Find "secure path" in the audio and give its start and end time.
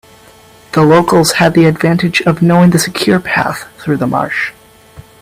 2.79-3.67